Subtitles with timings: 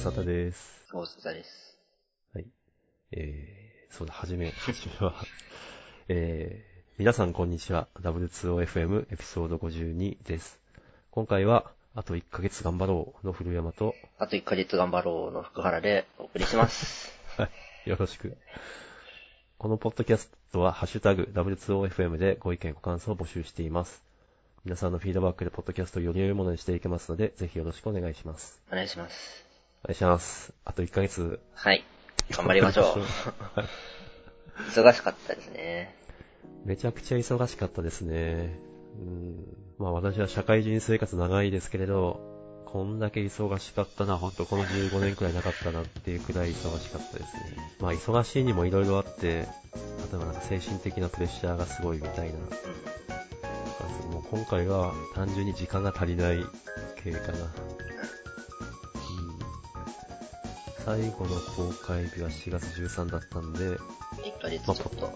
[0.00, 0.86] 沙汰です。
[0.94, 1.78] 大阪です。
[2.32, 2.46] はい。
[3.12, 5.14] えー、そうだ、はじめ、 はじめは、
[6.08, 7.86] えー、皆さんこんにちは。
[8.00, 10.58] W2OFM エピソード52です。
[11.10, 17.12] 今回は、あと1ヶ月頑張ろうの古山と、あと1ヶ月頑張ろうの福原でお送りします。
[17.36, 17.50] は
[17.84, 18.38] い、よろしく。
[19.58, 24.02] このポッドキャストは、ハッシュタグ W2OFM でご意見ご感想を募集しています。
[24.64, 28.62] 皆さんのフィードバックでポッドキャストをより良いものにしていけますので、ぜひよろしくお願いします。
[28.72, 29.49] お願いします。
[29.84, 30.52] お願いします。
[30.64, 31.40] あと1ヶ月。
[31.54, 31.84] はい。
[32.30, 32.84] 頑張りましょう。
[33.58, 33.68] は い
[34.70, 35.94] 忙しかったですね。
[36.64, 38.58] めちゃくちゃ忙しかったですね。
[38.98, 39.56] うん。
[39.78, 42.20] まあ私は社会人生活長いですけれど、
[42.66, 47.56] こんだけ忙しかったな、ほんとこの15年くらいなかったなっていうくらい忙しかったですね。
[47.80, 49.46] まあ忙しいにも色々あって、例え
[50.12, 52.38] ばなんか精神的なプレッシャーがすごいみたいな。
[54.12, 56.44] もう今回は単純に時間が足りない
[57.02, 57.52] 系かな。
[60.94, 63.78] うん最後の公開日は4月13だったんで、1
[64.42, 65.12] ヶ月ちょっと。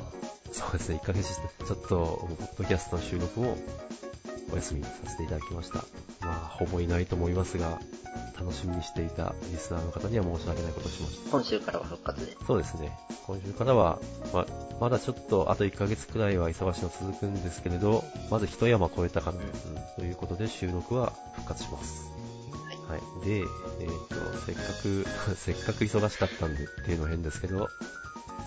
[0.53, 3.57] そうですね、1ヶ月ちょっと、ポッドキャストの収録を
[4.53, 5.79] お休みさせていただきました。
[6.21, 7.81] まあ、ほぼいないと思いますが、
[8.39, 11.31] 楽しみにしていたリスナーの方には申し訳ないことをしました。
[11.31, 12.37] 今週からは復活で。
[12.47, 13.99] そうですね、今週からは、
[14.33, 14.47] ま
[14.81, 19.45] まだちょっとあと1ヶ月くらいは忙しいの続くんですけれど、まず一山越えたかな、うん
[19.97, 22.14] ということで収録は復活します。
[22.89, 23.27] はい。
[23.27, 27.69] で、えっ、と、せっかく、 せっかく忙しかったんでっていうのは変ですけど、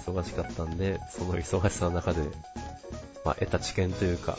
[0.05, 2.21] 忙しかったんで、その忙しさの中で、
[3.25, 4.37] まあ、得た知見というか、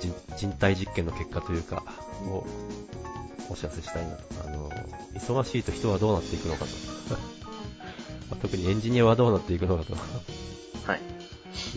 [0.00, 1.82] 人人体実験の結果というか、
[2.28, 2.44] を
[3.48, 4.22] お知らせしたいなと。
[4.46, 4.70] あの、
[5.14, 6.70] 忙しいと人はどうなっていくのかと。
[8.30, 9.94] まあ特にエンジニアはどうなっていくのかと。
[10.86, 11.11] はい。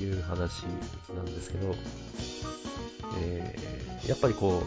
[0.02, 0.64] いう話
[1.16, 1.76] なんですけど、
[3.22, 3.76] えー
[4.08, 4.62] やっぱりこ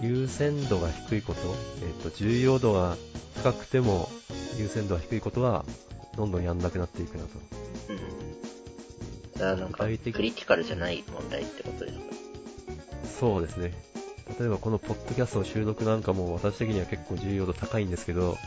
[0.00, 1.40] う、優先度が低いこと、
[1.86, 2.96] えっ、と、重要度が
[3.42, 4.08] 高くても
[4.56, 5.66] 優先度が低いことは、
[6.16, 7.28] どんどんやんなくなっていくなと。
[9.38, 9.58] うん。
[9.58, 12.04] なんか、クリティカルじゃない問題ってことですか？
[13.20, 13.74] そうですね。
[14.38, 18.38] 例えばこのポッドキャストの収録なんかも私的には結構重要度高いんですけど、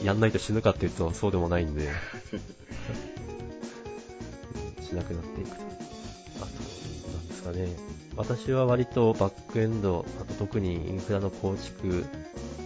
[0.00, 0.06] うん。
[0.06, 1.88] やんないと死ぬかっていうとそうでもないんで、
[4.88, 5.56] しなくなっていくと。
[5.56, 7.68] あと、なんですかね。
[8.16, 12.04] 私は割とバックエンド、あと特にインフラの構築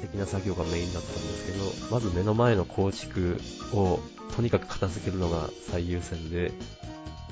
[0.01, 3.39] 的な作業がメインだったんですけど、まず目の前の構築
[3.73, 3.99] を
[4.35, 6.53] とにかく片付けるのが最優先で、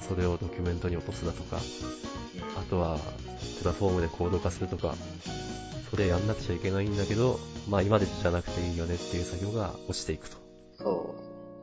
[0.07, 1.59] それをドキュメントに落とすだとか、
[2.59, 2.99] あとは
[3.61, 4.95] プラットフォームでコード化するとか、
[5.91, 10.37] それやんなくちゃいけないんだけど、まあ今までじゃなくていいよねっていう作業が落ちていくと。
[10.79, 11.15] そ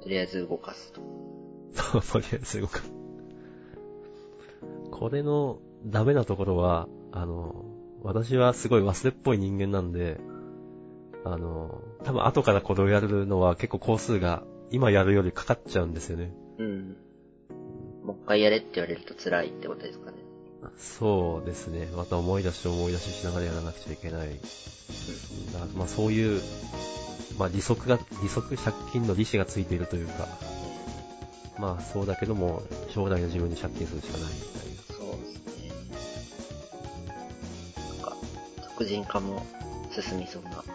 [0.02, 0.04] う。
[0.04, 1.02] とりあえず動かすと。
[1.74, 2.82] そう、とりあえず動く。
[4.92, 7.66] これのダメなところは、あの、
[8.04, 10.20] 私はすごい忘れっぽい人間なんで、
[11.26, 16.32] あの、多分後からこれをやるのは結構工数が今やるよりかかっちゃうんですよね。
[16.58, 16.98] うん。
[18.04, 20.18] もう一回やれって言われると辛いってことですかね。
[20.78, 21.90] そうですね。
[21.96, 24.30] また思い出し思い出ししながらやらなくちゃいけない。
[25.54, 26.42] だまあそういう、
[27.38, 30.28] まあ利息が、利息借金の利子がついているというか、
[31.60, 34.98] まあそうだけども、将来の自分に借金するしかないみたいな。
[34.98, 35.72] そうですね。
[37.76, 38.16] なんか、
[38.70, 39.46] 特人化も
[39.92, 40.66] 進みそうな感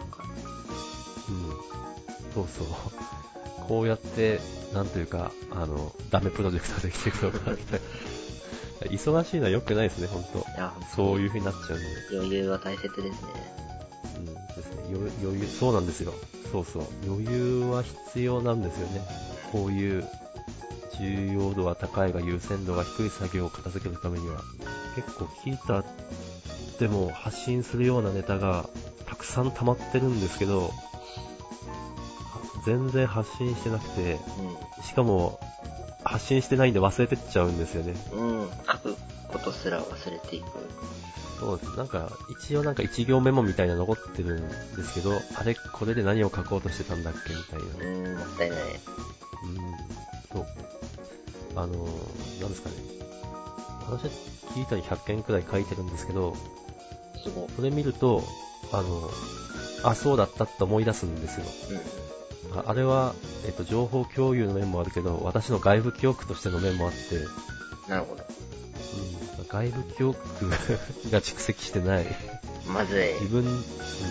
[1.29, 1.73] うん。
[2.33, 2.67] そうそう。
[3.67, 4.39] こうやって、
[4.73, 7.85] なんというか、あの、ダメプロジェクトができていくのかな、みたいな。
[8.89, 10.39] 忙しいのは良くないですね、ほんと。
[10.39, 10.51] じ。
[10.51, 12.17] いや、そういう風になっちゃうんで。
[12.17, 13.13] 余裕は大切ですね。
[14.17, 14.83] うん、ですね。
[14.89, 16.13] 余余裕、そうなんですよ。
[16.51, 16.83] そうそう。
[17.07, 19.01] 余裕は必要なんですよね。
[19.51, 20.07] こういう、
[20.99, 24.41] 重要度は高いが優先度が低い作業を片付けるためには。
[24.95, 25.83] 結構聞いた
[26.79, 28.69] でも発信するようなネタが
[29.05, 30.71] たくさん溜まってるんですけど、
[32.65, 34.19] 全然発信してなくて、
[34.83, 35.39] しかも、
[36.03, 37.93] 発信してないんで忘れてっちゃうんですよね。
[38.11, 38.41] うん。
[38.41, 38.49] うん。
[38.49, 38.95] 書く
[39.29, 40.45] ことすら忘れていく。
[41.39, 41.77] そうです。
[41.77, 47.85] なんか、一応なんか一行メモみたいなの残ってるんですけど、あれ、これで何を書こうとしてたんだっけみたいな。
[47.85, 48.59] うん、もったいない。
[48.59, 48.77] うん、
[50.31, 50.47] そう。
[51.55, 51.73] あの、
[52.41, 52.75] なんですかね。
[53.89, 54.09] 私は
[54.55, 56.35] 聞いたり100件くらい書いてるんですけど。
[57.55, 58.23] それ見ると、
[58.71, 59.09] あの、
[59.83, 61.45] あ、そうだったって思い出すんですよ。
[62.51, 62.59] うん。
[62.59, 63.13] ああれは、
[63.45, 68.23] えっと、情報共有の面もあるけど、私の外部記憶としての面もあって、なるほど。
[69.39, 72.05] うん、外部記憶が蓄積してない。
[72.67, 73.13] まずい。
[73.21, 73.63] 自分、うん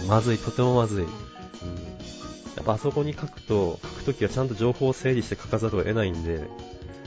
[0.09, 1.05] まずい、とてもまずい。
[1.05, 6.49] うん、やっぱあそこに書くと、書くときはちゃんと情報を整理して書かざるを得ないんで、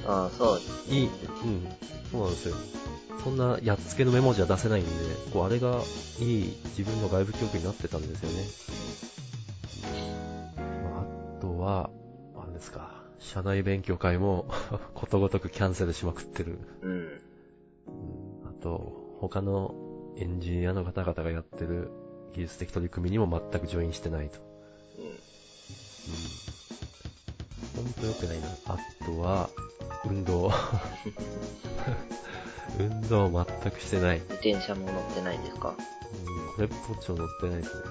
[0.05, 0.61] ああ、そう。
[0.89, 1.67] いい、うん、
[2.11, 2.55] そうなんですよ。
[3.23, 4.91] そんなやっつけのメモじゃ出せないんで、
[5.33, 5.81] こうあれが
[6.19, 8.45] いい自分の外部記憶になってたんですよね。
[10.83, 11.89] まあ、あは、
[12.37, 14.45] あれですか、社内勉強会も
[14.93, 16.59] ことごとくキャンセルしまくってる。
[16.81, 16.91] うん。
[16.91, 17.21] うん
[18.45, 19.73] あと、他の
[20.17, 21.89] エンジニアの方々がやってる
[22.33, 24.39] 技術的取り組みにも全くジョインしてないと。
[24.99, 25.19] うん。
[27.75, 28.47] ほんと良くないな。
[28.65, 29.49] あとは、
[30.09, 30.51] 運動。
[32.79, 34.19] 運動全くしてない。
[34.19, 35.69] 自転車も乗ってないんですか？
[35.69, 35.75] うん、
[36.55, 37.81] これっぽっちも乗ってないですね。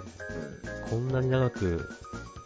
[0.84, 0.90] うん。
[0.90, 1.88] こんなに長く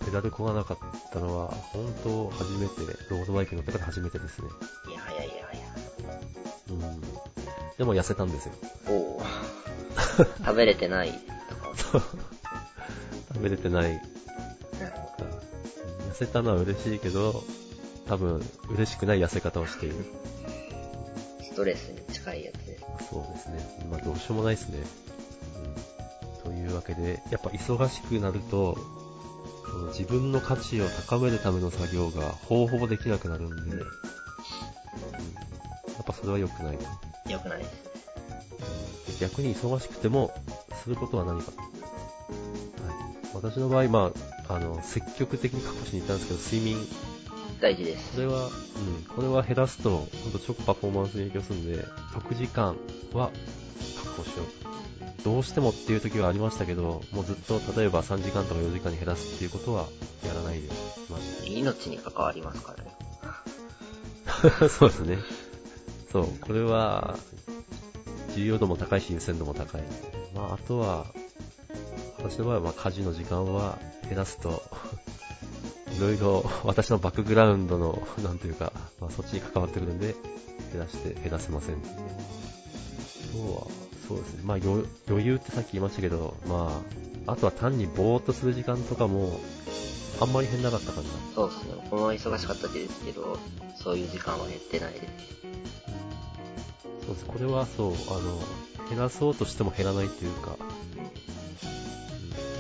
[0.05, 0.79] ペダルこがなかっ
[1.12, 2.75] たのは、本当初めて、
[3.11, 4.49] ロードバイク乗ってから初めてですね。
[4.88, 5.67] いや、早いや、早い。
[6.71, 7.00] うん。
[7.76, 8.55] でも痩せたんですよ。
[8.88, 9.23] おお。
[10.44, 11.12] 食べれてない
[11.49, 12.03] とか？
[13.35, 14.00] 食べれてない。
[16.11, 17.44] 痩せたのは嬉しいけど、
[18.08, 18.40] 多分
[18.70, 19.96] 嬉しくない痩せ方をしている。
[19.96, 21.44] ど。
[21.44, 22.84] ストレスに近いやつです。
[23.10, 23.87] そうですね。
[23.90, 24.78] まあどうしようもないですね。
[26.44, 26.52] うん。
[26.52, 28.78] というわけで、やっぱ忙しくなると、
[29.70, 33.84] その自分の価値を高めるための作業がほぼほぼできなくなるんで、うん、や
[36.02, 36.78] っぱそれは良くない。
[37.31, 37.88] よくないですね。
[39.20, 40.32] 逆に忙しくても、
[40.82, 41.52] することは何か。
[41.52, 41.66] はい。
[43.34, 44.12] 私の場合、ま
[44.49, 46.78] あ、あの、積極的に確保しに行ったんですけど、睡眠、
[47.60, 48.12] 大事です。
[48.14, 51.84] これは、うん、これは減らすと、ほんと直パフォーマンスに影響するんで、
[52.14, 52.76] 6時間
[53.12, 53.31] は
[53.96, 54.69] 確保しようと。
[55.25, 59.87] どうしてもっていう時はありましたけど、もうずっと、例えば3時間とか4時間に減らすっていうことは、
[60.25, 60.69] やらないで、
[61.10, 62.90] ま命に関わりますからね。
[64.62, 65.19] あ、 そうですね。
[66.12, 67.19] そう、これは、
[68.34, 69.82] 重要度も高いし優先度も高い。
[70.34, 71.06] まあ、あとは、
[72.19, 73.78] 私の場合は、まあ、家事の時間は
[74.08, 74.62] 減らすと、
[75.99, 80.15] いろいろ私のバックグラウンドの、 なんていうか、まあ、そっちに関わってくるんで、
[80.73, 81.75] 減らして、減らせません。
[83.35, 83.67] 今日は、
[84.06, 84.43] そうですね。
[84.45, 86.81] まあ、余余裕ってさっき言いましたけど、ま
[87.27, 89.41] あ、あとは単にぼーっとする時間とかも、
[90.21, 91.09] あんまり減んなかったかな。
[91.35, 91.89] そうですね。
[91.91, 93.37] 僕も忙しかったですけど、
[93.77, 95.06] そういう時間は減ってないです。
[97.06, 97.25] そうです。
[97.27, 100.56] これはそう、あの、減らそうとしても減らないっていうか、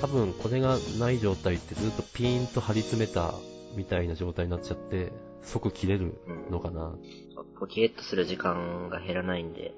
[0.00, 3.34] 多分これがない状態ってずっとピーンと張り詰めた
[3.76, 5.12] みたいな状態になっちゃって、
[5.42, 6.94] 即切れるのかな。
[7.58, 9.74] ポキエッとする時間が減らないんで、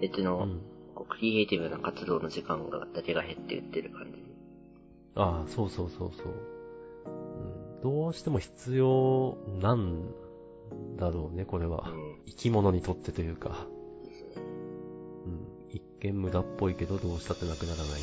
[0.00, 0.60] 別の、うん。
[0.94, 4.24] こうクリエイティブな活動の時間がだけが減っていってる感じ。
[5.16, 6.26] ああ、そうそうそうそう。
[7.06, 10.02] うん、どうしても必要なん
[10.96, 11.88] だろうね、これは。
[11.88, 12.16] うん。
[12.26, 13.66] 生き物にとってというか。
[16.04, 17.90] 見無駄っぽいけど、どうしたってなくならない。
[17.90, 18.00] はい。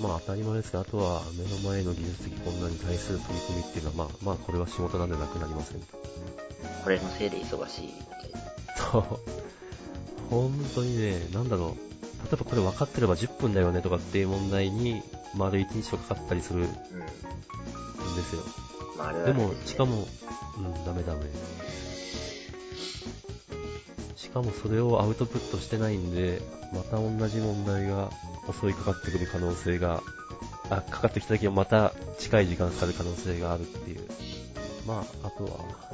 [0.00, 5.86] まあ当たり前ですが、あとは目の前の技術的困難に対する取り組みっていうのは、まあ、まあこれは仕事なんでなくなりませんと。
[6.82, 8.40] これのせいで忙しいみたいな。
[8.76, 9.04] そう。
[10.30, 11.94] 本当にね、なんだろう。
[12.24, 15.02] 例えばこれ分かってれば10分だよねとかっていう問題に、
[15.36, 16.68] 丸1日とかかったりするんうん。
[16.68, 16.76] で
[18.22, 18.42] すよ。
[18.98, 20.08] まあ、あれはでも、しかも、
[20.58, 21.20] うん、ダメダメ。
[24.24, 26.40] しかもそれをアウトプットしてないんで、
[26.72, 28.10] また同じ問題が
[28.60, 30.02] 襲いかかってくる可能性が、
[30.70, 34.08] あ、かかってきた時はまた近い時間かかる可能性があるっていう。
[34.86, 35.50] まあ、あとは、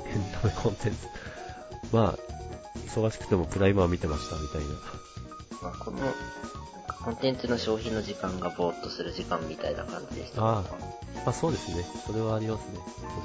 [0.06, 1.08] エンタメコンテンツ。
[1.92, 2.18] まあ、
[2.86, 4.66] 忙しくてもプライマー見てましたみたいな。
[5.62, 5.98] まあ、この、
[7.04, 10.40] コンテンツの消費の時間がぼーっとする時間みたいな感じでした。
[10.40, 10.62] あ
[11.24, 11.84] まあそうですね。
[12.06, 12.78] それはありますね。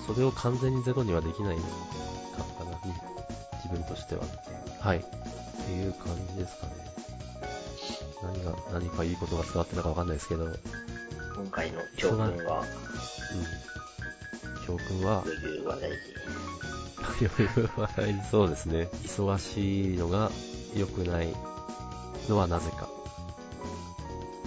[0.08, 2.72] それを完全にゼロにはできないかったな、
[3.66, 4.24] 自分としては。
[4.80, 5.00] はい。
[5.00, 6.74] っていう感じですかね。
[8.24, 10.56] 何が、何かいいことが伝わってたかわかんないですけど、うん。
[11.36, 12.64] 今回の教訓は、
[14.66, 15.98] 教訓は、余裕は大事。
[17.22, 18.90] 余裕は大事そうですね。
[19.04, 20.32] 忙しいのが
[20.76, 21.34] 良くない
[22.30, 22.90] のはなぜか。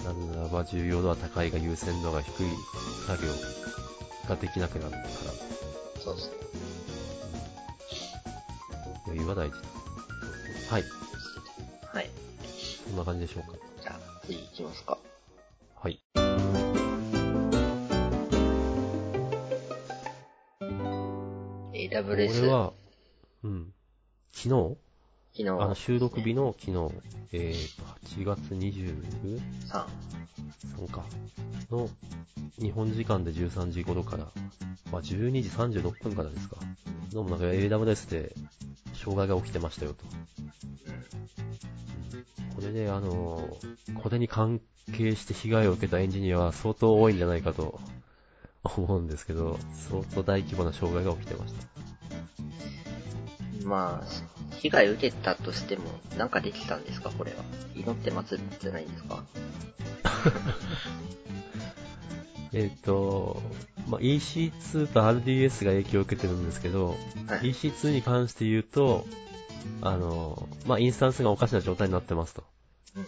[0.03, 2.47] なぜならば重要度は高いが優先度が低い
[3.07, 3.31] 作業
[4.27, 5.01] ができなくなるから。
[6.01, 6.38] そうですね。
[9.29, 9.55] 余裕は大事。
[10.69, 10.83] はい。
[11.93, 12.09] はい。
[12.87, 13.57] そんな感じでしょうか。
[13.81, 14.97] じゃあ、次行きますか。
[15.75, 15.99] はい。
[21.73, 22.03] AWS。
[22.03, 22.73] これは、
[23.43, 23.73] うん。
[24.31, 24.88] 昨日？
[25.31, 26.91] 昨日、あの収録日の昨日、
[27.31, 29.41] えーと、8月23
[30.77, 30.91] 3。
[30.91, 31.05] か。
[31.69, 31.89] の、
[32.57, 34.31] 日本時間で13時頃から、
[34.91, 36.57] まあ、12時36分からですか。
[37.11, 38.33] どうもなんか AWS で
[38.93, 40.05] 障害が起きてましたよと。
[42.55, 44.61] これで、あのーこれに関
[44.95, 47.79] 係して被害を受けたエンジニアは相当多いんじゃないかと
[48.63, 51.67] 思うんですけど、相当大規模な障害が起きてました。
[53.69, 55.83] まあ、被害受けたとしても、
[56.17, 57.11] なんかできたんですか？
[57.11, 57.37] これは。
[57.75, 59.23] 祈って待つんじゃないんですか
[62.51, 63.41] えっ、と、
[63.87, 66.97] まあ、EC2 と RDS が影響を受けてるんですけど、
[67.27, 69.05] はい EC2 に関して言うと、
[69.81, 72.43] あの、まあ、インスタンスがおかしな状態になってますと。
[72.97, 73.05] うんっ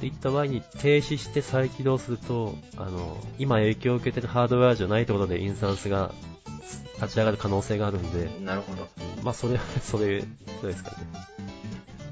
[0.00, 6.14] ていった場合に停止して再起動すると、あの、今影響を受けてるハードウェアじゃないところでインスタンスが
[7.00, 8.88] 立ち上がる可能性があるんで、なるほど。
[9.22, 10.26] まあ、それ、 それ、ど
[10.64, 10.96] うですかね。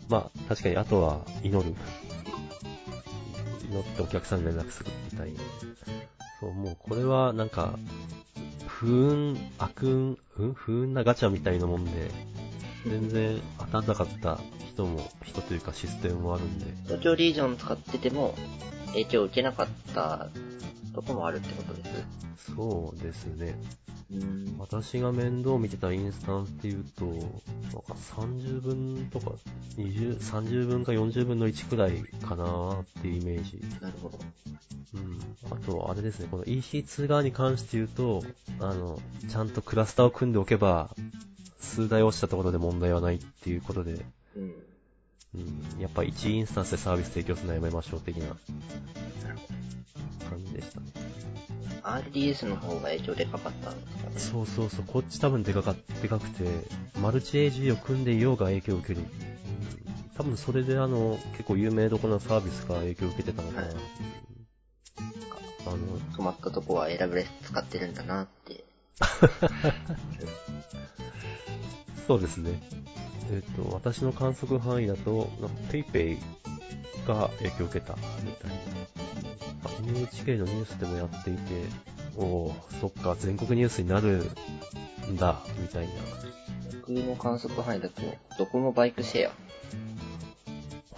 [0.08, 1.74] まあ、確かに、あとは、祈る。
[3.70, 5.40] 祈ってお客さんに連絡するみたいな。
[6.40, 7.78] そう、もう、これは、なんか、
[8.66, 10.54] 不運、悪運、うん？
[10.54, 12.10] 不運なガチャみたいなもんで、
[12.86, 14.38] 全然当たんなかった
[14.72, 18.34] 人も、人というかシステムもあるんで、東京リージョン使ってても、
[18.92, 20.28] 影響を受けなかった
[20.94, 21.82] とこもあるってことで
[22.38, 22.54] す？
[22.54, 23.56] そうですね。
[24.58, 29.32] 私が面倒見てたインスタンスっていうと、なんか30分とか、
[29.76, 33.60] 20、30分か40分の1くらいかなーっていうイメージ。
[33.82, 34.18] なるほど。
[34.94, 35.20] うん。
[35.50, 38.22] あと、あれですね、この EC2 側に関して言うと、
[38.60, 38.98] あの、
[39.28, 40.94] ちゃんとクラスターを組んでおけば、
[41.60, 44.04] 数台落ちたところで問題はないっていうことで、
[44.36, 44.54] うん。
[45.34, 48.36] うん、やっぱ1インスタンスでサービス提供するのはやめましょう的ななる
[50.24, 50.86] ほ感じでしたね。
[51.82, 51.88] ど。
[51.88, 54.18] RDS の方が影響でかかったんですかね。
[54.18, 56.44] そうそうそう、こっち多分でかかでかくて、
[57.00, 59.00] マルチ AG を組んでいようが影響を受ける。
[59.00, 59.08] うん
[60.16, 63.66] 多分それであの、結構有名どころのサービスが影響を受けてたのかな。
[63.68, 63.76] はい
[65.66, 65.76] あの、
[66.16, 68.64] 止まったとこは AWS 使ってるんだなって。
[72.06, 72.60] そうですね。
[73.30, 76.18] えっ、と、私の観測範囲だと、なんか PayPay
[77.06, 78.56] が影響を受けたみたいな。
[79.64, 81.40] あ NHK のニュースでもやっていて、
[82.16, 84.30] おおそっか、全国ニュースになる
[85.10, 85.92] んだ、みたいな。
[86.80, 88.02] 僕の観測範囲だと、
[88.38, 89.32] ドコモバイクシェア？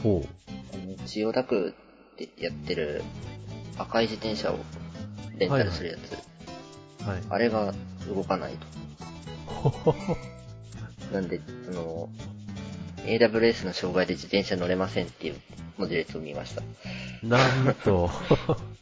[0.02, 0.28] ほう。
[0.74, 1.74] あの千代田区
[2.16, 3.02] でやってる
[3.76, 4.58] 赤い自転車を
[5.36, 7.06] レンタルするやつ。
[7.06, 7.22] はい。
[7.28, 7.74] あれが
[8.08, 8.52] 動かない
[9.52, 9.94] と。
[11.12, 12.08] なんで、その、
[13.04, 15.36] AWS の障害で自転車乗れませんっていう
[15.78, 16.62] 文字列を見ました。
[17.22, 18.10] なんと、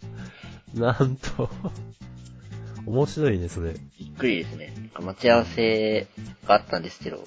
[0.74, 1.48] なんと、
[2.86, 3.74] 面白いね、それ。
[3.98, 4.72] びっくりですね。
[4.98, 6.08] 待ち合わせ
[6.46, 7.22] があったんですけど、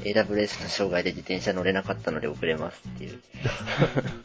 [0.00, 3.20] AWS の障害で自転車乗れなかったので遅れますっていう。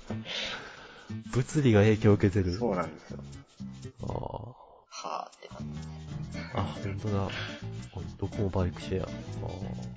[1.32, 2.56] 物理が影響を受けてる。
[2.58, 3.20] そうなんですよ。
[4.04, 4.14] あ
[4.90, 6.40] はぁって感じ。
[6.54, 7.30] あ、あ、ほんとだ。
[8.18, 9.10] どこもバイクシェア。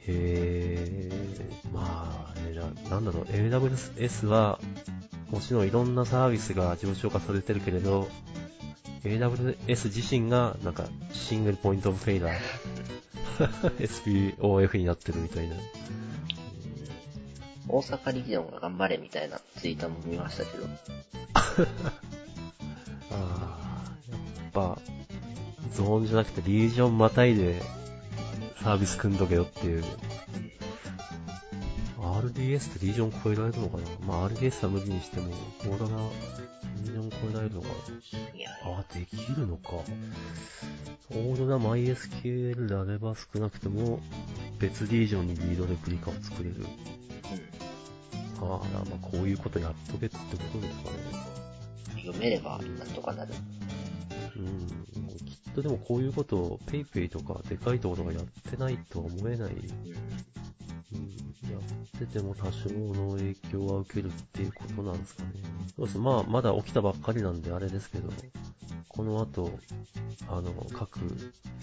[0.06, 1.72] へー。
[1.72, 4.58] まあ、えーななんだろう、AWS は、
[5.30, 8.08] もちろんいろんなサービスが上昇化されてるけれど、
[9.04, 12.38] AWS 自身が、なんか、シングルポイントオブフェイラー、
[14.38, 15.56] SPOF になってるみたいな。
[17.68, 20.64] 大阪リージョンが頑張れみたいなツイートも見ましたけど、
[23.12, 23.84] ああ、
[24.42, 24.78] やっぱ、
[25.74, 27.60] ゾーンじゃなくてリージョンまたいで
[28.62, 29.84] サービス組んどけよっていう。
[31.98, 33.84] RDS ってリージョン超えられるのかな？
[34.06, 36.02] まあ RDS は無理にしても、オーダが
[36.84, 37.68] リージョン超えられるのか
[38.64, 39.70] ああ、できるのか。
[41.10, 44.00] オーダな MySQL であれば少なくとも
[44.58, 46.56] 別リージョンにリードレプリカを作れる。
[46.60, 46.64] う
[48.42, 48.48] ああ、
[48.90, 50.22] まあこういうことやっとけってこ
[50.52, 50.96] とですかね。
[51.94, 52.02] ん。
[52.02, 53.34] 読めればなんとかなる。
[54.36, 54.97] うん、
[55.58, 59.52] とでもこういうことを PayPay とかでかいところがやってないとは思えない。
[61.50, 65.28] やってても多少の影響は受けるっていうことなんですかね。
[65.76, 65.98] そうです。
[65.98, 68.10] まあ、まだ起きたばっかりなんであれですけど、
[68.88, 69.50] この後、
[70.28, 70.98] あの、各、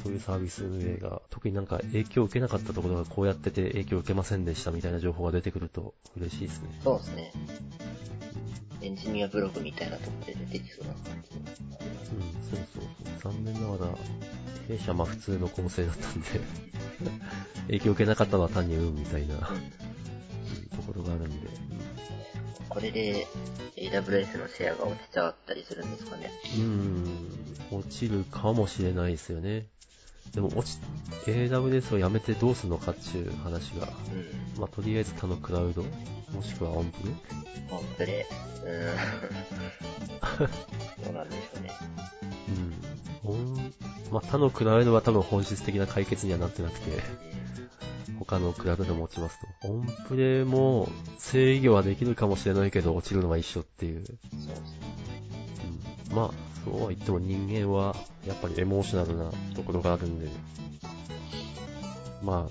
[0.01, 6.69] そういうサービス運営が、特になんか影響を受けなかったところがこうやってて影響を受けませんでしたみたいな情報が出てくると嬉しいですね。
[6.83, 7.33] そうですね。
[8.81, 11.41] エンジニアブログみたいなとこで出てきそうな感じの。
[11.41, 12.83] うん、そうそう
[13.21, 13.33] そう。
[13.33, 13.91] 残念ながら、
[14.67, 16.27] 弊社はまあ普通の構成だったんで、
[17.67, 21.47] 影響を受けなかったのは単に運みたいところがあるんで、
[22.69, 23.25] これで
[23.77, 26.31] AWS のシェアが落ちちゃったりするんですかね。
[26.57, 29.67] うん、落ちるかもしれないですよね。
[30.33, 30.79] でも落ち、
[31.25, 34.59] AWS をやめてどうするのかっていう話が、うん。
[34.59, 37.13] まあとりあえず他のクラウド、もしくはオンプル
[37.69, 38.25] コンプレ。
[38.63, 38.93] うー
[40.43, 40.49] ん。
[41.05, 41.71] どうなんでしょうね。
[43.25, 43.73] うん。
[44.11, 47.01] まあ他のクラウドは多分本質的な解決にはなってなくて、
[48.27, 49.67] 他のクラウドでも落ちますと。
[49.67, 50.89] オンプレも
[51.19, 54.05] 制御はできるかもしれないけど落ちるのは一緒っていう。
[54.05, 54.61] そうですね。
[56.09, 56.31] うん、まあ、
[56.63, 57.95] そうは言っても人間は
[58.27, 60.27] やっぱりエモーショナルなところがあるんで、
[62.23, 62.49] ま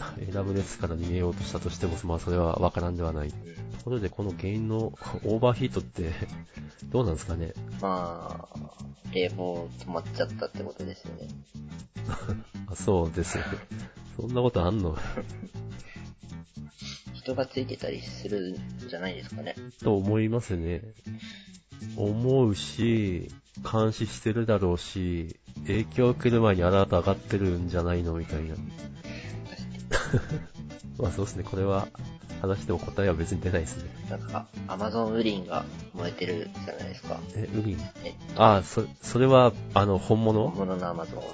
[0.00, 3.30] あ、エラブレスから逃げようとしたとしても、まあそれはわからんではない。
[3.30, 3.36] と
[3.84, 6.10] ころで、この原因のオーバーヒートって、
[6.84, 7.52] どうなんですかね？
[7.80, 8.58] まあ、
[9.12, 11.28] 冷房止まっちゃったってことですよね。
[12.70, 13.48] あそうですよね。
[14.20, 14.96] そんなことあんの？
[17.14, 18.56] 人がついてたりするん
[18.88, 19.54] じゃないですかね。
[19.82, 20.82] と思いますね。
[21.96, 23.28] 思うし、
[23.70, 28.14] 監視してるだろうし、影響を受ける前にアラート上がってるんじゃないの？
[28.14, 28.54] みたいな。
[30.98, 31.88] まあそうですね、これは
[32.40, 33.90] 話しても答えは別に出ないですね。
[34.10, 35.64] なんか、アマゾンウリンが
[35.94, 37.18] 燃えてるじゃないですか。
[37.34, 37.80] え、ウリン？
[38.04, 40.48] え、あ、そ、それは、あの、本物？
[40.48, 41.24] 本物のアマゾンは。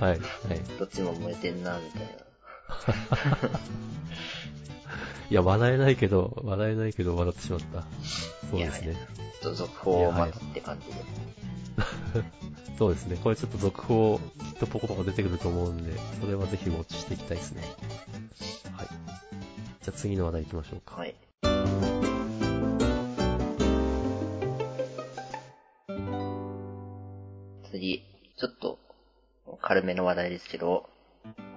[0.00, 0.20] はい、はい。
[0.78, 3.48] どっちも燃えてんな、みたいな。
[5.30, 7.84] いや、笑えないけど、笑えないけど笑ってしまった。
[8.50, 8.96] そうですね。
[9.40, 11.02] ちょっと続報を待つって感じで。
[12.78, 13.16] そうですね。
[13.22, 17.62] これちょっと続報、きっとポコポコ出てくると思うんで、それはぜひウォッチしていきたいですね。
[18.76, 18.86] はい。
[19.82, 20.94] じゃあ次の話題行きましょうか。
[20.94, 21.14] はい。
[27.68, 28.04] 次、
[28.38, 28.78] ちょっと
[29.60, 30.88] 軽めの話題ですけど。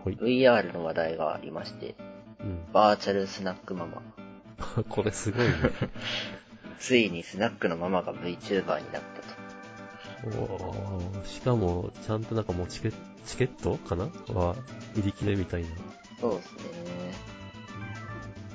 [0.05, 1.95] VR の話題がありまして、
[2.39, 2.71] うん。
[2.73, 4.01] バーチャルスナックママ。
[4.89, 5.53] これすごいね。
[6.79, 9.01] ついにスナックのママが VTuber になっ
[10.23, 10.41] たと。
[10.41, 12.91] おーしかも、ちゃんとなんかもうチケ
[13.25, 14.05] チケットかな？
[14.33, 14.55] は、
[14.97, 15.69] 売り切れみたいな。
[16.19, 16.94] そうですね。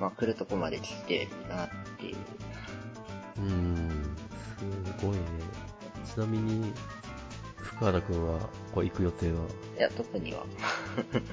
[0.00, 2.16] まあ来るとこまで来てるなっていう。
[3.37, 4.16] うーん。
[4.97, 5.23] すごいね。
[6.12, 6.73] ちなみに、
[7.57, 8.40] 福原くんは、
[8.75, 9.45] こう行く予定は？
[9.78, 10.45] いや、特には。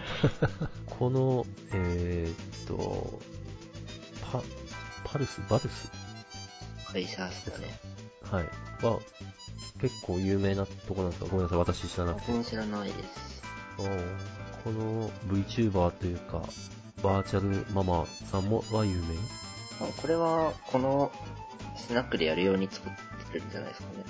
[0.99, 3.19] この、えー、っと、
[4.31, 4.41] パ、
[5.03, 5.41] パルス？
[5.49, 5.89] バルス？
[6.91, 7.79] 会社ですかね。
[8.23, 8.43] はい。
[8.85, 8.99] は、
[9.81, 11.29] 結構有名なとこなんですか？
[11.29, 12.27] ごめんなさい、私知らなくて。
[12.27, 13.41] 僕も知らないです。
[13.77, 16.41] この VTuber というか、
[17.03, 19.15] バーチャルママさんもは有名？
[19.79, 21.11] あこれは、この
[21.75, 22.91] スナックでやるように作っ
[23.31, 24.03] てるんじゃないですかね。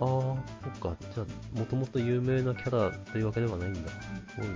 [0.00, 0.96] ああ、そっか。
[1.14, 3.90] じゃあ、もともと有名なキャラというわけではないんだ。
[3.90, 4.54] すごいね。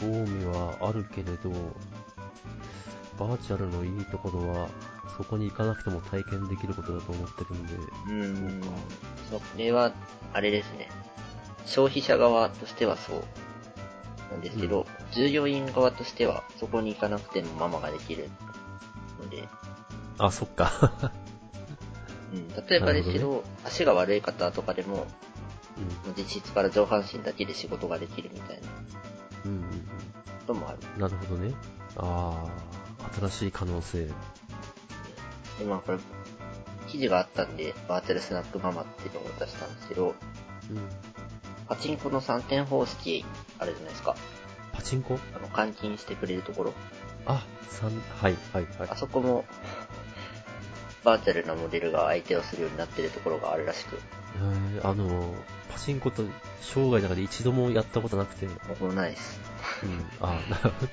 [0.00, 1.50] 興味はあるけれど、
[3.18, 4.68] バーチャルのいいところは、
[5.16, 8.12] そこに行かなくても体験できることだと思ってるんで、うー
[8.58, 8.62] ん。
[9.28, 9.92] それは、
[10.32, 10.88] あれですね。
[11.66, 13.22] 消費者側としてはそう。
[14.30, 18.28] なんですけど、従業員側としては、そこに行かなくてもママができる
[19.20, 19.48] ので、
[20.18, 20.72] あ、そっか。
[22.32, 25.06] うん、例えばですけど、なる足が悪い方とかでも、
[26.06, 26.14] うん。
[26.16, 28.68] 実質から上半身だけで仕事ができるみたいな
[29.46, 29.66] うんうんこ
[30.46, 30.78] ともある。
[30.94, 31.00] うん。
[31.00, 31.54] なるほどね。
[31.96, 32.46] あ
[33.02, 34.06] あ、新しい可能性。
[34.06, 34.12] で、
[35.66, 35.98] まあこれ、
[36.88, 40.14] 記事があったんで、バーチャルスナックママっていうのを出したんですけど、うん。
[41.68, 43.24] パチンコの3点方式
[43.58, 44.14] あるじゃないですか。
[44.82, 45.18] パチンコ？
[45.34, 46.74] あの、換金してくれるところ。
[47.24, 47.90] あ、三、
[48.20, 48.96] はい、はい、はいあ。
[48.96, 49.44] そこも、
[51.04, 53.98] バーチャルなモデルが相手をするようになってるところがあるらしく、
[54.36, 55.34] えー、あの、
[55.72, 56.24] パチンコと
[56.60, 59.40] 生涯の中で一度もやったことなくて、うん、僕もないです。
[60.20, 60.88] あ、なるほど。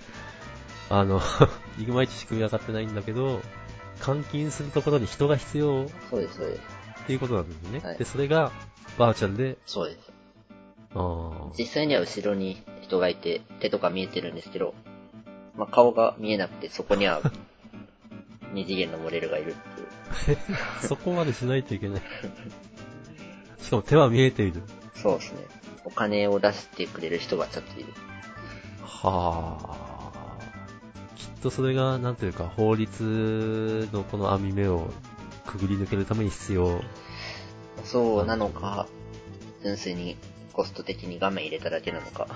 [0.92, 1.22] あの、
[1.80, 3.42] いまいち仕組み分かってないんだけど、
[4.02, 6.62] 換金するところに人が必要っそうです、そうです。
[7.08, 7.80] ていうことなんですね。
[7.80, 8.52] はいで、それが
[8.98, 10.09] バーチャルで、そうです。
[10.96, 14.74] あ実際には後ろに人がいて、手とか見えてるんですけど、
[15.56, 17.22] まあ、顔が見えなくて、そこには、
[18.54, 20.38] 二次元のモデルがいるっていう。
[20.80, 22.02] あ、 そこまでしないといけない。
[23.62, 24.64] しかも手は見えている。
[24.96, 25.40] そうですね。
[25.86, 27.94] お金を出してくれる人がちょっといる。
[28.82, 29.90] はあ。
[31.16, 34.90] きっとそれが、なんというか、法律のこの網目を
[35.46, 36.82] くぐり抜けるために必要。
[37.84, 38.88] そうなのか、
[39.64, 40.18] 純粋に
[40.60, 42.28] コスト的に画面入れただけなのか。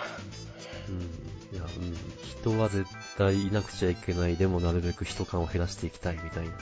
[0.87, 1.57] うん。
[1.57, 1.93] いや、うん。
[2.39, 4.37] 人は絶対いなくちゃいけない。
[4.37, 6.53] でもなるべく人感を減らしていきたいみたいな。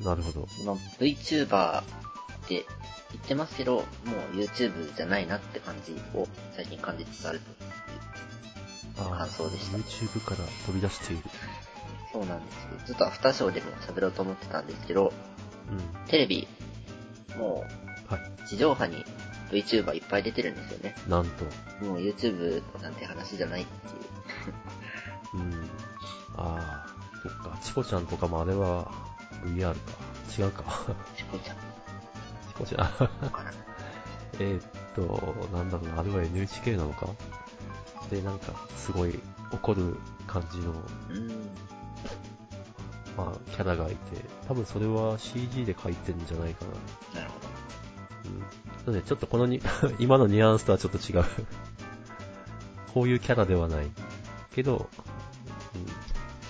[0.00, 0.04] うん。
[0.04, 0.48] なるほど。
[0.64, 1.84] まあ、VTuber っ
[2.48, 2.64] て
[3.12, 3.82] 言ってますけど、も
[4.32, 9.08] う YouTube じゃないなって感じを最近感じつつあるという。
[9.08, 11.22] あ感想でした YouTube から飛び出している。
[12.12, 12.60] そうなんですよ。
[12.84, 15.12] ずっとアフターショーでも喋ろうと思ってたんですけど、
[15.70, 16.08] うん。
[16.08, 16.48] テレビ、
[17.38, 17.64] も
[18.08, 18.20] はい。
[18.44, 19.04] う地上波に
[19.50, 20.94] VTuber いっぱい出てるんですよね。
[21.08, 21.44] なんと。
[21.84, 25.44] もう YouTube なんて話じゃないっていう。
[25.44, 25.52] うん。
[26.36, 26.86] ああ、
[27.22, 27.58] そっか。
[27.62, 28.90] チコちゃんとかもあれは
[29.44, 29.78] VR か。
[30.38, 30.64] 違うか。
[31.16, 32.90] チコちゃん、チコちゃん。
[34.38, 34.62] えーっ
[34.94, 37.08] と、なんだろうな、あれは NHK なのか？
[38.10, 39.18] で、なんか、すごい
[39.50, 40.74] 怒る感じの、う
[41.18, 41.28] ん。
[43.16, 43.96] まあ、キャラがいて、
[44.46, 46.66] 多分それは CG で描いてるんじゃないか
[47.14, 47.20] な。
[47.20, 47.48] なるほど。
[48.30, 48.44] うん。
[48.86, 49.60] ちょっとこのに、
[49.98, 51.24] 今のニュアンスとはちょっと違う。
[52.94, 53.86] こういうキャラではない。
[54.52, 54.88] けど、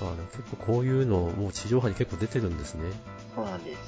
[0.00, 2.90] あね、結構こういうの、もう地上波に結構出てるんですね。
[3.34, 3.78] そうなんです。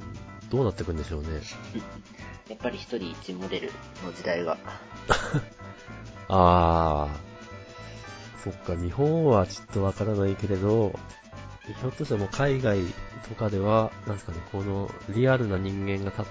[0.00, 1.28] うんどうなってくんでしょうね。
[2.48, 3.72] やっぱり一人一モデル
[4.04, 4.56] の時代が。
[6.28, 7.28] あー。
[8.42, 10.98] そっか、日本はちょっとわからないけれど、
[11.66, 12.80] ひょっとしたらもう海外
[13.28, 16.24] とかでは、なんですかね、このリアルな人間が立っ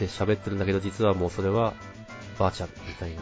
[0.00, 1.74] て喋ってるんだけど、実はもうそれは
[2.38, 3.20] バーチャルみたいな。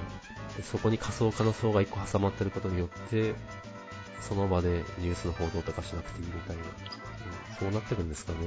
[0.57, 3.35] でそこに仮想化の層が一個挟まってることによって、
[4.21, 6.63] その場でニュースの報道とかしなくていいみたいな。
[6.63, 6.69] うん
[7.59, 8.39] そうなってるんですかね。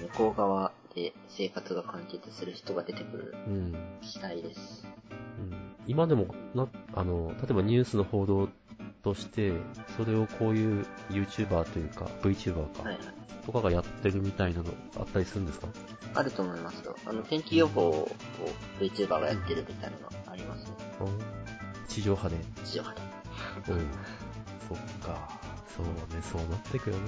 [0.00, 3.72] うん向こう側で生活が完結する人が出てくるうん。
[4.02, 4.84] 期待です。
[5.38, 8.48] うん今でもな、あの、例えばニュースの報道
[9.04, 9.52] として、
[9.96, 13.04] それをこういう YouTuber というか、VTuber か、はいはい。
[13.44, 15.68] とかがやってるみたいなのあったりするんですか？
[16.14, 16.96] あると思いますよ。
[17.04, 18.08] あの、天気予報を
[18.80, 20.70] VTuber がやってるみたいなのがありますね。
[21.86, 22.36] 地上波で？
[22.64, 23.00] 地上波で。
[23.72, 23.86] うん。
[24.68, 25.28] そっか。
[25.76, 27.02] そうね、そうなってくよね。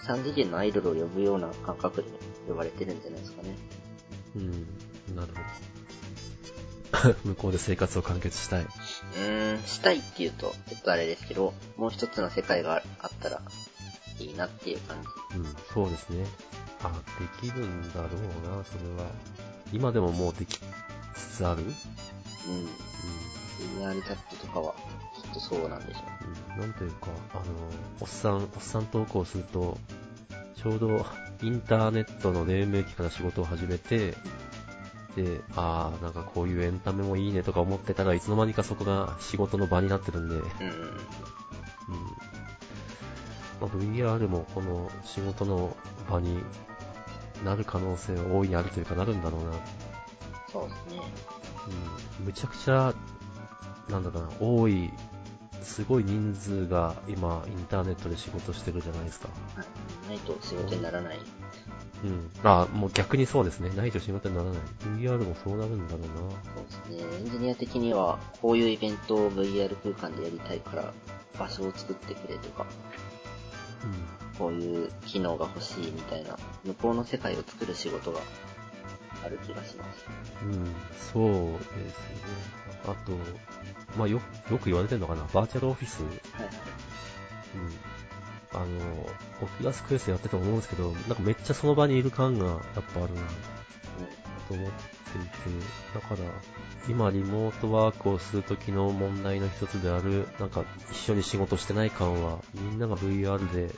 [0.00, 2.08] 三次元のアイドルを呼ぶような感覚で
[2.48, 3.54] 呼ばれてるんじゃないですかね。
[4.36, 4.50] うん。
[5.14, 5.40] なるほど。
[7.24, 8.62] 向こうで生活を完結したい。
[8.62, 13.40] うーん、したいって言うと、ちょっとあれですけど、もう一つの世界があったら
[14.18, 14.96] いいなっていう感
[15.32, 15.36] じ。
[15.38, 16.26] うん、そうですね。
[16.82, 16.90] あ、
[17.42, 19.10] できるんだろうな、それは。
[19.72, 20.58] 今でももうでき
[21.14, 21.62] つつある？
[21.62, 21.70] うん。
[21.70, 21.72] う
[22.62, 22.68] ん。
[23.82, 24.74] VR チャットとかは、
[25.22, 26.00] きっとそうなんでしょ
[26.54, 27.42] うんなんというか、あの、
[28.00, 29.78] おっさん、おっさん投稿すると、
[30.56, 31.06] ちょうど
[31.42, 34.14] インターネットの黎明期から仕事を始めて、
[35.16, 40.42] で、ああ、なんかこういうエンタメもいいねとか思ってたらいつの間にかそこが仕事の場になってるんで、うん。
[43.58, 45.74] まあ、VR もこの仕事の
[46.10, 46.38] 場に
[47.42, 49.52] なる可能性は大いにあるというかなるんだろうな。
[50.52, 51.02] そうですね。
[52.20, 52.26] うん。
[52.26, 52.94] むちゃくちゃ、
[53.88, 54.92] なんだかな、多い、
[55.62, 59.28] すごい人数が今インターネットで仕事してるじゃないですか。
[59.54, 60.08] はい。
[60.08, 61.16] ないと仕事にならない。
[61.16, 61.24] うん。
[62.44, 63.70] あ、もう逆にそうですね。
[63.70, 64.58] ないと仕事にならない。
[64.98, 66.06] VR もそうなるんだろうな。
[66.08, 67.16] そうですね。
[67.18, 70.92] エンジニア的には、こういうイベントを VR 空間でやりたいから、
[71.38, 72.66] 場所を作ってくれとか、
[74.38, 78.20] こういう機能が欲しいみたいな、向こうの世界を作る仕事が
[79.24, 80.06] ある気がします。
[80.44, 80.52] うん。
[80.52, 80.74] うん。
[81.12, 81.94] そうですね。
[82.84, 83.12] あと、
[83.96, 85.22] まあよ、よく言われてるのかな。
[85.32, 86.02] バーチャルオフィス。
[86.02, 86.08] うん。
[86.08, 86.52] はいはい。
[88.56, 88.66] あの、
[89.42, 92.58] オキュラスクエストやってて思うんですけど、なんかめっちゃその場にいる感がやっ
[92.94, 93.20] ぱあるな。
[94.48, 95.28] と思っていて、
[95.94, 96.18] だから、
[96.88, 103.74] 今リモートワークをするときの問題の一つである、なんか一緒に仕事してない感は、みんなが VR で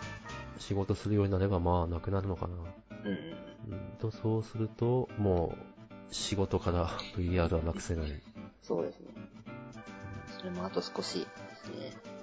[0.59, 2.55] 仕事するようになればまあなくなるのかな。
[3.05, 5.55] うん、と、そうすると、も
[6.11, 8.23] う仕事から VR はなくせない。
[8.63, 9.07] そうですね。
[10.39, 12.18] それもあと少しですね。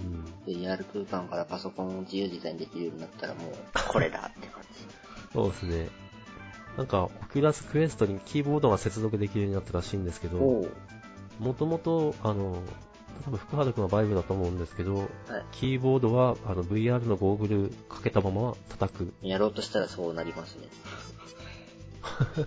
[0.00, 0.54] うん。
[0.54, 3.54] VR 空間からパソコンを自由自在にできるようになったらもう、
[3.88, 4.68] これだって感じ。
[5.32, 5.88] そうですね。
[6.76, 10.66] なんか、オキュラスクエストにキーボードが接続できるようになったらしいんですけど、お
[11.38, 12.62] もともと、あの、
[13.24, 15.08] 多分福原くんはバイブだと思うんですけど、はい。
[15.52, 19.14] キーボードはあの VR のゴーグルかけたまま叩く。
[19.22, 20.66] やろうとしたらそうなりますね。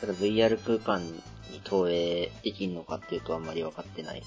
[0.00, 1.02] ただ VR 空間
[1.52, 4.22] に投影できるのかっていうとあんまり分かってない。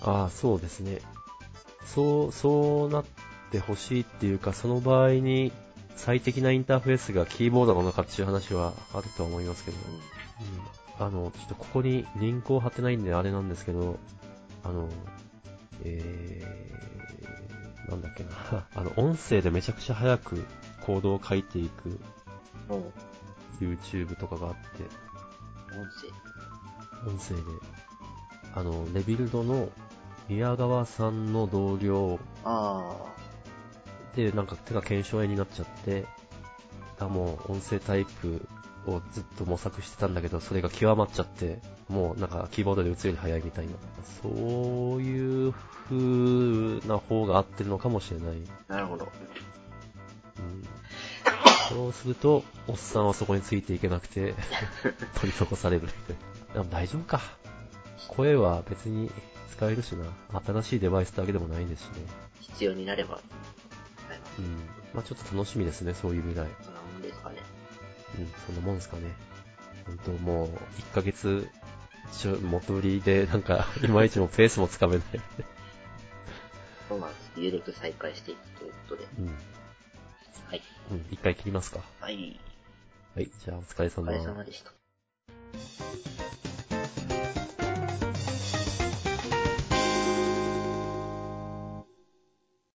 [0.00, 1.00] ああ、そうですね。
[1.84, 3.04] そう、そうなっ
[3.50, 5.52] てほしいっていうか、その場合に
[5.96, 9.76] 最適なインターフェースがキーボードなのかっていう話はあるとは思いますけど、
[11.00, 13.98] うん、あの、ちょっとここにリンクを貼ってないんであれなんですけど、
[14.64, 14.88] あの、
[15.84, 20.44] えー、なんだっけな、 あの、音声でめちゃくちゃ早く
[20.84, 22.00] コードを書いていく。
[23.60, 24.82] YouTube とかがあって、
[25.74, 26.31] 音声。
[27.06, 27.42] 音声で、
[28.54, 29.68] あの、レビルドの
[30.28, 32.96] 宮川さんの同僚あ
[34.14, 36.06] で、なんか手が検証炎になっちゃって、
[36.98, 38.46] だもう音声タイプ
[38.86, 43.72] をずっと模索してたんだけど、それが極まっちゃって、もうなんかキーボードで打つより早いみたいな。
[44.22, 45.52] そういう
[45.88, 48.36] 風な方が合ってるのかもしれない。
[48.68, 49.08] あ、なるほど。
[50.38, 54.34] うん、そうすると、おっさんはそこについていけなくて、
[55.20, 55.88] 取り残される。
[56.52, 57.20] でも大丈夫か。
[58.08, 59.10] 声は別に
[59.56, 60.04] 使えるしな。
[60.44, 61.92] 新しいデバイスってわけでもないですしね。
[62.40, 63.22] 必要になれば、はい。
[64.38, 64.56] うん。
[64.92, 66.48] まあちょっと楽しみですね、そういう未来。
[66.62, 67.36] そんなもんですかね。
[68.18, 69.02] うん、そんなもんですかね。
[69.86, 70.48] 本当もう、
[70.80, 71.48] 1ヶ月、
[72.12, 75.04] ちょ、元売りで、なんか、 いまいちもペースもつかめない。
[76.88, 77.32] そうなんです。
[77.36, 79.06] 有力再開していくということで。
[79.18, 79.26] うん。
[80.48, 80.62] はい。
[80.90, 81.80] うん、一回切りますか。
[82.00, 82.38] はい。
[83.14, 84.72] はい、じゃあお疲れお様疲れ様でした。